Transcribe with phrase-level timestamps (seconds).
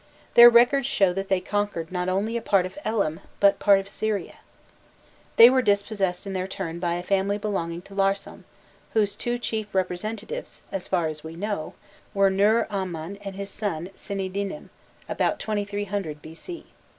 [0.33, 3.87] Their records show that they conquered not only a part of Elam, but part of
[3.87, 4.39] Syria.
[5.35, 8.45] They were dispossessed in their turn by a family belonging to Larsam,
[8.93, 11.75] whose two chief representatives, as far as we know,
[12.15, 14.69] were Nurramman and his son Sinidinnam
[15.07, 16.65] (about 2300 B.C.).